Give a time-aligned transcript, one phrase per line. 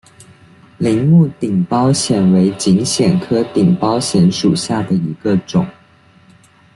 [0.79, 5.63] 铃木顶苞藓为锦藓科顶苞藓属下的一个种。